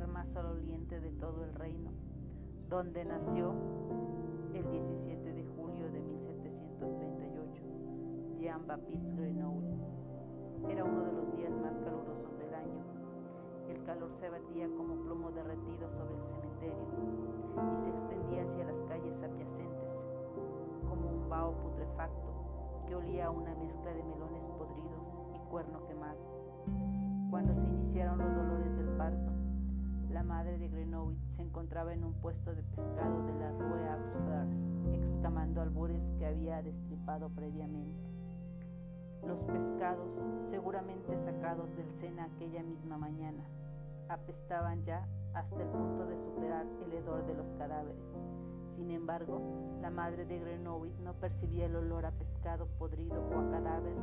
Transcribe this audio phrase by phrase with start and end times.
[0.00, 1.90] lugar más sololiente de todo el reino,
[2.68, 3.52] donde nació
[4.54, 7.62] el 17 de julio de 1738
[8.38, 9.76] Jean-Baptiste Grenoble.
[10.68, 12.82] Era uno de los días más calurosos del año.
[13.68, 16.86] El calor se batía como plomo derretido sobre el cementerio
[17.56, 19.90] y se extendía hacia las calles adyacentes,
[20.88, 26.20] como un vaho putrefacto que olía a una mezcla de melones podridos y cuerno quemado.
[27.30, 29.40] Cuando se iniciaron los dolores del parto,
[30.12, 34.48] la madre de Grenoble se encontraba en un puesto de pescado de la Rue Aux
[34.92, 38.10] excamando albures que había destripado previamente.
[39.24, 40.18] Los pescados,
[40.50, 43.44] seguramente sacados del Sena aquella misma mañana,
[44.08, 48.02] apestaban ya hasta el punto de superar el hedor de los cadáveres.
[48.74, 49.40] Sin embargo,
[49.80, 53.94] la madre de Grenoble no percibía el olor a pescado podrido o a cadáver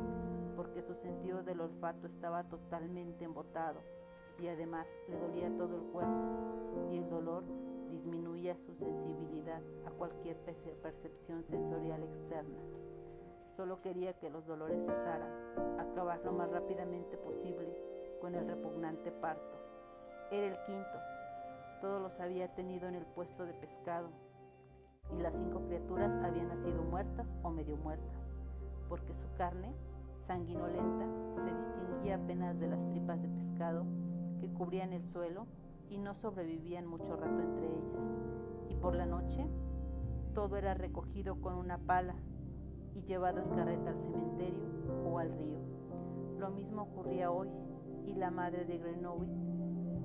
[0.56, 3.80] porque su sentido del olfato estaba totalmente embotado
[4.40, 7.44] y además le dolía todo el cuerpo y el dolor
[7.90, 10.36] disminuía su sensibilidad a cualquier
[10.82, 12.58] percepción sensorial externa.
[13.56, 15.30] Solo quería que los dolores cesaran,
[15.80, 17.76] acabar lo más rápidamente posible
[18.20, 19.58] con el repugnante parto.
[20.30, 20.98] Era el quinto.
[21.80, 24.10] Todos los había tenido en el puesto de pescado
[25.16, 28.30] y las cinco criaturas habían nacido muertas o medio muertas,
[28.88, 29.72] porque su carne,
[30.26, 33.86] sanguinolenta, se distinguía apenas de las tripas de pescado
[34.38, 35.46] que cubrían el suelo
[35.90, 37.98] y no sobrevivían mucho rato entre ellas.
[38.68, 39.46] Y por la noche
[40.34, 42.14] todo era recogido con una pala
[42.94, 44.64] y llevado en carreta al cementerio
[45.04, 45.58] o al río.
[46.38, 47.48] Lo mismo ocurría hoy
[48.06, 49.32] y la madre de Grenoble,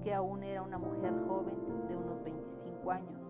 [0.04, 1.56] que aún era una mujer joven
[1.88, 3.22] de unos 25 años,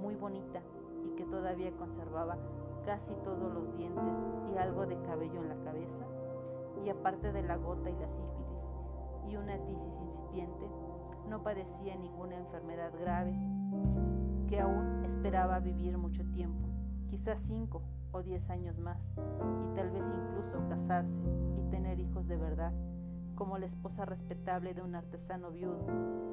[0.00, 0.62] muy bonita
[1.06, 2.38] y que todavía conservaba
[2.84, 4.14] casi todos los dientes
[4.52, 6.06] y algo de cabello en la cabeza,
[6.84, 8.53] y aparte de la gota y la sífilis
[9.28, 10.68] y una tisis incipiente,
[11.28, 13.34] no padecía ninguna enfermedad grave,
[14.48, 16.68] que aún esperaba vivir mucho tiempo,
[17.08, 21.24] quizás cinco o diez años más, y tal vez incluso casarse
[21.58, 22.72] y tener hijos de verdad,
[23.34, 25.86] como la esposa respetable de un artesano viudo,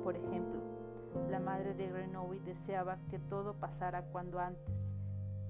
[0.04, 0.62] por ejemplo.
[1.30, 4.76] La madre de Grenoble deseaba que todo pasara cuando antes,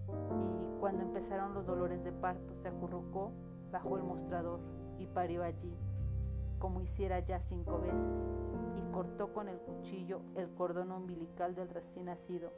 [0.08, 3.32] y cuando empezaron los dolores de parto, se acurrucó
[3.72, 4.60] bajo el mostrador
[4.98, 5.74] y parió allí,
[6.62, 8.22] como hiciera ya cinco veces,
[8.78, 12.54] y cortó con el cuchillo el cordón umbilical del recién nacido.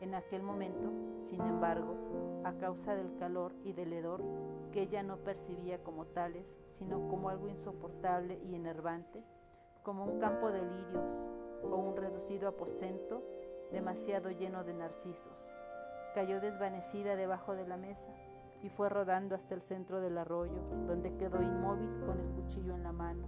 [0.00, 0.90] En aquel momento,
[1.28, 1.96] sin embargo,
[2.44, 4.22] a causa del calor y del hedor
[4.72, 6.46] que ella no percibía como tales,
[6.78, 9.24] sino como algo insoportable y enervante,
[9.82, 11.24] como un campo de lirios
[11.64, 13.22] o un reducido aposento
[13.72, 15.50] demasiado lleno de narcisos.
[16.14, 18.12] Cayó desvanecida debajo de la mesa
[18.62, 22.82] y fue rodando hasta el centro del arroyo, donde quedó inmóvil con el cuchillo en
[22.82, 23.26] la mano.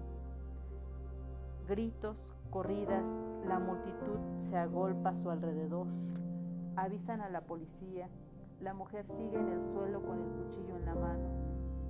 [1.69, 2.16] Gritos,
[2.50, 3.04] corridas,
[3.47, 5.87] la multitud se agolpa a su alrededor.
[6.76, 8.09] Avisan a la policía.
[8.60, 11.28] La mujer sigue en el suelo con el cuchillo en la mano.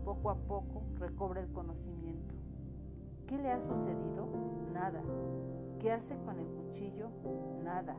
[0.05, 2.35] Poco a poco recobra el conocimiento.
[3.27, 4.29] ¿Qué le ha sucedido?
[4.73, 5.03] Nada.
[5.81, 7.09] ¿Qué hace con el cuchillo?
[7.65, 7.97] Nada.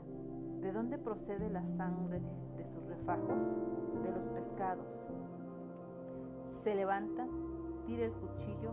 [0.61, 2.21] ¿De dónde procede la sangre
[2.57, 3.41] de sus refajos?
[4.03, 5.03] De los pescados.
[6.63, 7.25] Se levanta,
[7.85, 8.71] tira el cuchillo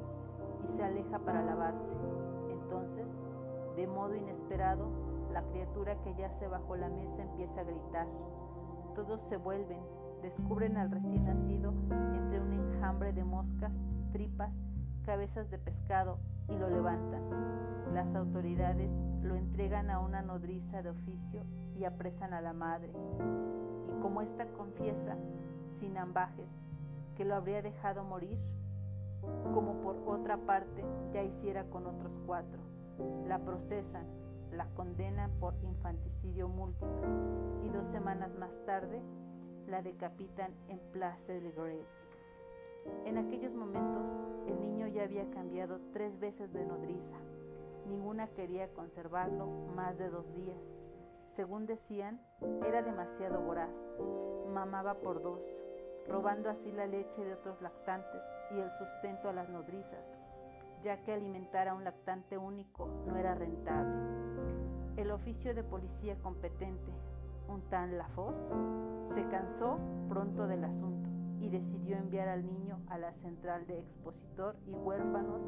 [0.64, 1.92] y se aleja para lavarse.
[2.48, 3.08] Entonces,
[3.74, 4.86] de modo inesperado,
[5.32, 8.06] la criatura que yace bajo la mesa empieza a gritar.
[8.94, 9.80] Todos se vuelven,
[10.22, 11.72] descubren al recién nacido
[12.14, 13.72] entre un enjambre de moscas,
[14.12, 14.52] tripas,
[15.04, 16.18] cabezas de pescado
[16.48, 17.22] y lo levantan.
[17.92, 18.90] Las autoridades
[19.22, 21.42] lo entregan a una nodriza de oficio
[21.76, 22.92] y apresan a la madre.
[23.88, 25.16] Y como ésta confiesa,
[25.80, 26.48] sin ambajes,
[27.20, 28.38] que lo habría dejado morir,
[29.52, 30.82] como por otra parte
[31.12, 32.58] ya hiciera con otros cuatro.
[33.28, 34.06] La procesan,
[34.52, 37.10] la condenan por infanticidio múltiple
[37.62, 39.02] y dos semanas más tarde
[39.66, 41.84] la decapitan en Place de Grave.
[43.04, 44.06] En aquellos momentos
[44.46, 47.18] el niño ya había cambiado tres veces de nodriza.
[47.86, 49.46] Ninguna quería conservarlo
[49.76, 50.56] más de dos días.
[51.36, 52.18] Según decían,
[52.66, 53.74] era demasiado voraz.
[54.54, 55.42] Mamaba por dos,
[56.10, 58.20] robando así la leche de otros lactantes
[58.50, 60.04] y el sustento a las nodrizas,
[60.82, 63.94] ya que alimentar a un lactante único no era rentable.
[64.96, 66.90] El oficio de policía competente,
[67.48, 68.34] un tan Lafos,
[69.14, 69.78] se cansó
[70.08, 71.08] pronto del asunto
[71.40, 75.40] y decidió enviar al niño a la central de expositor y huérfanos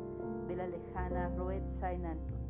[0.47, 2.41] de la lejana Roet Saint-Anton.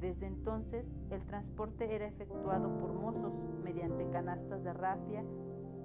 [0.00, 3.32] Desde entonces, el transporte era efectuado por mozos
[3.62, 5.24] mediante canastas de rafia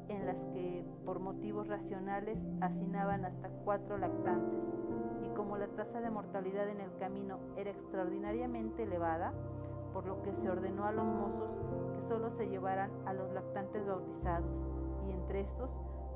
[0.10, 4.60] en las que por motivos racionales hacinaban hasta cuatro lactantes
[5.24, 9.34] y como la tasa de mortalidad en el camino era extraordinariamente elevada,
[9.94, 11.50] por lo que se ordenó a los mozos
[11.94, 14.52] que solo se llevaran a los lactantes bautizados,
[15.08, 15.70] y entre estos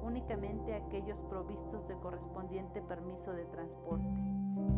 [0.04, 4.06] únicamente aquellos provistos de correspondiente permiso de transporte,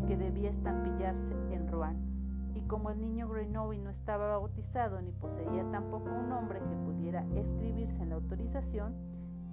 [0.08, 2.19] que debía estampillarse en Rouen.
[2.56, 7.26] Y como el niño Grenoble no estaba bautizado ni poseía tampoco un nombre que pudiera
[7.36, 8.96] escribirse en la autorización,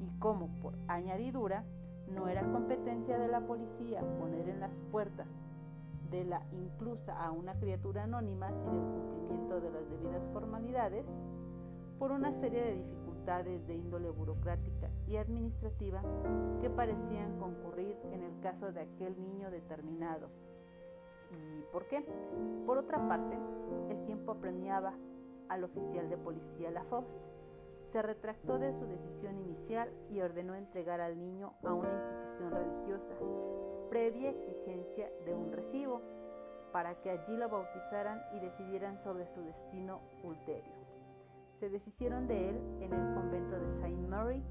[0.00, 1.64] y como por añadidura
[2.08, 5.28] no era competencia de la policía poner en las puertas
[6.10, 11.06] de la inclusa a una criatura anónima sin el cumplimiento de las debidas formalidades,
[11.98, 16.02] por una serie de dificultades de índole burocrática y administrativa
[16.60, 20.28] que parecían concurrir en el caso de aquel niño determinado.
[21.58, 22.04] ¿Y por qué?
[22.66, 23.38] Por otra parte,
[23.88, 24.94] el tiempo apremiaba
[25.48, 27.28] al oficial de policía Lafosse.
[27.88, 33.14] Se retractó de su decisión inicial y ordenó entregar al niño a una institución religiosa,
[33.88, 36.02] previa exigencia de un recibo,
[36.72, 40.76] para que allí lo bautizaran y decidieran sobre su destino ulterior.
[41.58, 44.42] Se deshicieron de él en el convento de Saint Mary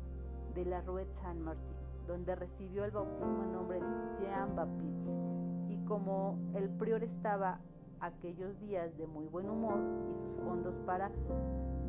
[0.56, 1.76] de la Rue Saint-Martin,
[2.08, 5.45] donde recibió el bautismo en nombre de Jean Baptiste.
[5.88, 7.60] Como el prior estaba
[8.00, 9.80] aquellos días de muy buen humor
[10.10, 11.12] y sus fondos para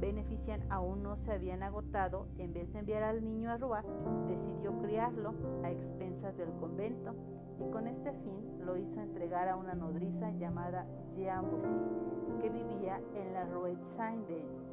[0.00, 3.84] beneficiar aún no se habían agotado, en vez de enviar al niño a Rouen,
[4.28, 5.34] decidió criarlo
[5.64, 7.14] a expensas del convento
[7.58, 13.00] y con este fin lo hizo entregar a una nodriza llamada Jean Boussy, que vivía
[13.14, 14.66] en la Rue Saint-Denis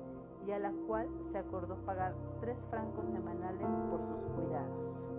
[0.46, 5.14] y a la cual se acordó pagar tres francos semanales por sus cuidados.